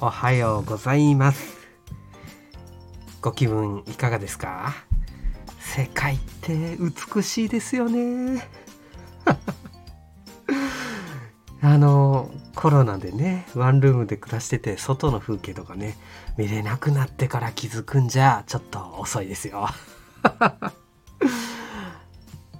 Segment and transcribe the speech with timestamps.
[0.00, 1.58] おはようございます。
[3.20, 4.74] ご気分いかがですか？
[5.58, 8.46] 世界って美しいですよね。
[11.60, 15.96] あのコロナでねワンルームで暮らしてて外の風景とかね
[16.36, 19.68] 見れなくなってから気づくんじゃちょっと遅いですよ。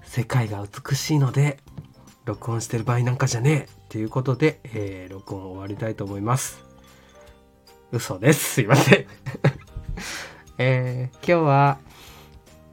[0.02, 1.60] 世界が美しいので
[2.24, 3.68] 録音してる場合なんかじゃねえ。
[3.88, 6.67] っていうことで、えー、録音終わりたいと思います。
[7.90, 9.06] 嘘ですすいません
[10.58, 11.78] えー、今日は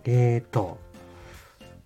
[0.03, 0.77] えっ、ー、と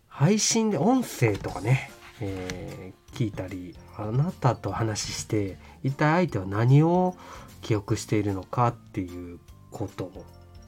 [0.07, 7.15] 配信で音声とかね、えー、聞いたりあなたと話して一体相手は何を
[7.61, 9.39] 記憶しているのかっていう
[9.71, 10.11] こと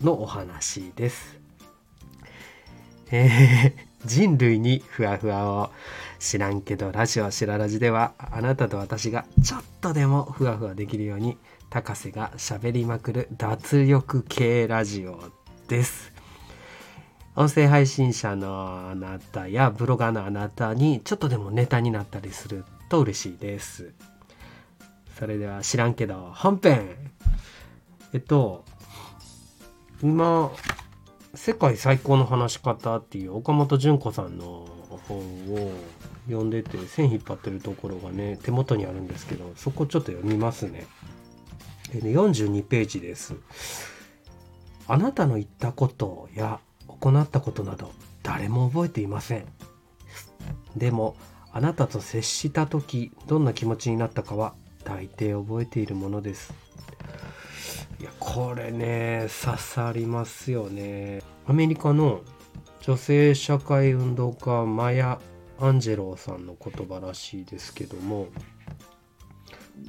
[0.02, 1.40] のお話です。
[3.12, 5.72] えー、人類にふわふわを
[6.20, 11.38] 知らんけどラジオしららじではあなたと私がちょっとでもふわふわできるように
[11.70, 15.20] 高瀬がしゃべりまくる脱力系ラジオ
[15.68, 16.12] です。
[17.34, 23.94] 音声配信者のあなたやブロガーのあなたにちょっとでもネタになったりすると嬉しいです。
[25.18, 26.90] それでは知らんけど本編
[28.12, 28.66] えっと
[30.04, 30.52] 今
[31.34, 34.68] 世界最高の話し方っていう岡本純子さんの
[35.08, 35.18] 本
[35.54, 35.72] を
[36.28, 40.86] 読んでて線引っ張ってるところがね手元にあるんですけどそこちょっと読みますね。
[41.94, 43.36] で42ページです。
[44.88, 47.92] あなたの言ったことや行ったことなど
[48.24, 49.46] 誰も覚えていません。
[50.76, 51.16] でも
[51.54, 56.54] あなたと接した時どんな気持ちになったかは大抵覚えているものです。
[58.04, 61.22] やこれね刺さりますよね。
[61.46, 62.22] アメリカの
[62.82, 65.20] 女性社会運動家マヤ・
[65.60, 68.28] アンジェローさんの言葉らしいですけども。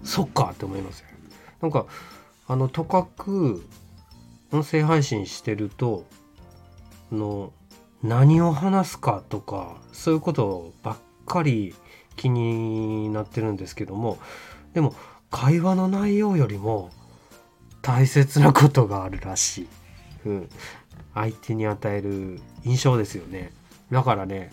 [0.05, 1.07] そっかって思いますよ。
[1.61, 1.87] なんか
[2.47, 3.65] あのとかく
[4.53, 6.05] 音声配信してると
[7.11, 7.53] の
[8.03, 11.75] 何を話すかとかそういうことばっかり
[12.17, 14.19] 気になってるんですけども。
[14.75, 14.95] でも
[15.31, 16.91] 会話の内容よりも
[17.83, 19.69] 大切なことがあるらしい。
[20.27, 20.49] うん。
[21.15, 23.53] 相手に与える印象ですよね。
[23.91, 24.51] だからね、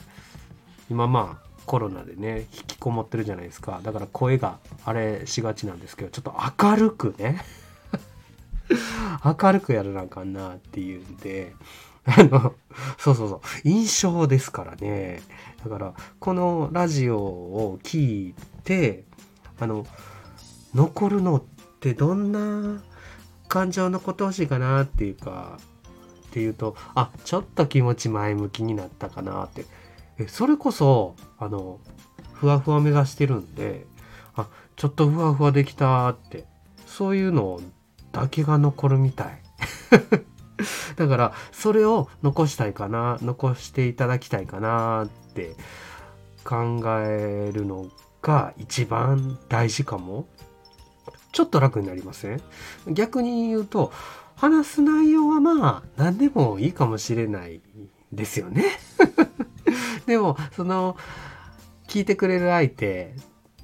[0.90, 3.80] 今まあコロナでね、引きこもってるじゃないですか。
[3.84, 6.36] だから声があれしがちなんですけど、ちょっと
[6.66, 7.46] 明るくね。
[9.24, 11.54] 明るくやらなあかんなっていうんで、
[12.06, 12.56] あの、
[12.98, 15.22] そうそうそう、印象ですからね。
[15.64, 19.04] だから、このラジオを聞いて、
[19.60, 19.86] あの、
[20.74, 21.44] 残るのっ
[21.80, 22.82] てどんな
[23.50, 25.60] 感情のことほしいかなっていうか
[26.28, 29.66] っていうとあちょっと気持ち前向きになったかなって。
[30.18, 31.80] えそれこそあの
[32.34, 33.86] ふわふわ目指してるんで
[34.36, 36.46] あちょっとふわふわできたって。
[36.90, 37.62] そういうの
[38.12, 39.42] だけが残るみたい。
[40.98, 45.56] だからそれを残したいかな残していただきたいかなって
[46.44, 47.86] 考えるの
[48.22, 50.28] が一番大事かも。
[51.32, 52.42] ちょっと楽になりません？
[52.88, 53.92] 逆に言うと、
[54.36, 57.62] 話す内容はまあ何でもいいかもしれない
[58.12, 58.66] ですよね。
[60.08, 60.98] でも、その、
[61.88, 63.16] 聞いてくれる相手、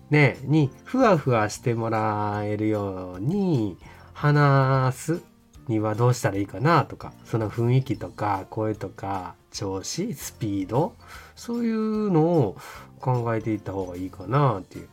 [0.09, 3.77] ね、にふわふわしてもらえるように
[4.13, 5.21] 話す
[5.67, 10.95] にはどうしたらいいかなとか、その雰囲気とか声とか調子、スピード、
[11.35, 12.57] そういうのを
[12.99, 14.89] 考えていった方がいいかなっていう。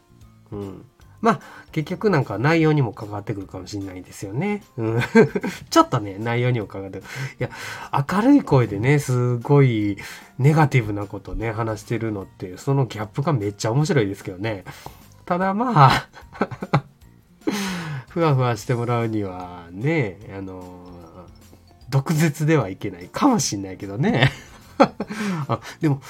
[0.52, 0.84] うん。
[1.22, 1.40] まあ、
[1.70, 4.64] 結局なんか内容にも関わってくるかもしれないですよね。
[4.76, 5.00] うん、
[5.70, 7.08] ちょっとね、内容にも関わってくる。
[7.38, 7.50] いや、
[8.10, 9.96] 明るい声でね、すごい
[10.38, 14.64] ネガティブなことね、話してるのって、そのギャップがめっちゃ面白いですけどね。
[15.24, 16.08] ただまあ
[18.10, 20.82] ふわふわしてもらうにはね、あの
[21.88, 24.32] 毒舌ではいけないかもしんないけどね。
[25.46, 26.02] あ、でも、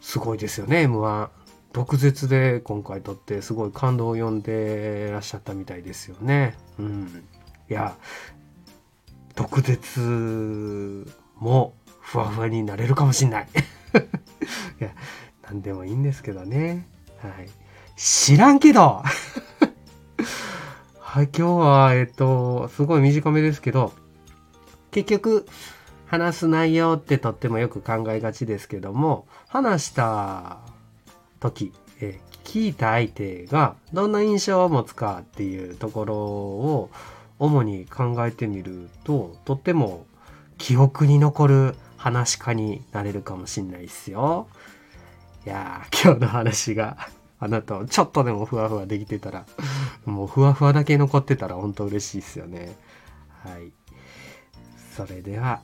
[0.00, 1.28] すごいですよね、M1。
[1.72, 6.56] 毒舌で今回撮ってすごい感動を呼んでらっしゃったみたいですよね。
[6.78, 7.24] うん。
[7.70, 7.96] いや、
[9.34, 10.00] 毒舌
[11.36, 13.48] もふわふわになれるかもしんない。
[14.80, 14.90] いや、
[15.42, 16.88] 何でもいいんですけどね。
[17.18, 17.48] はい。
[17.96, 19.02] 知らんけど
[21.00, 23.92] はい、今日は、えっと、すごい短めですけど、
[24.90, 25.46] 結局、
[26.06, 30.58] 話す内容ってとってもよく考えがちですけども、話した
[31.40, 36.90] 時、え、聞いた相手がどんな印象を持つかっていうところを
[37.38, 40.06] 主に考えてみるととっても
[40.56, 44.48] 記憶に残る話し家になれるかもしんないですよ。
[45.46, 46.96] いやー今日の話が
[47.38, 49.46] あなたをちょっとでもふわふわできてたら
[50.04, 52.74] もうふわふわだけ残ってたら本当嬉しいですよね。
[53.44, 53.72] はい。
[54.96, 55.60] それでは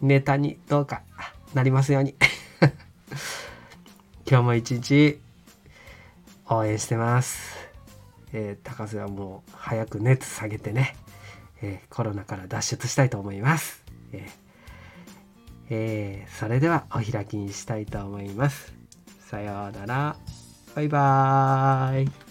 [0.00, 1.02] ネタにどうか
[1.54, 2.14] なりますように。
[4.30, 5.18] 今日も一日
[6.50, 7.56] 応援してます
[8.32, 10.96] えー、高瀬はもう早く熱下げてね、
[11.62, 13.82] えー、コロナから脱出したいと思います。
[14.12, 14.48] えー
[15.70, 18.74] えー、それではお開きにしたいと思います。
[19.20, 20.16] さようなら。
[20.74, 22.27] バイバーイ。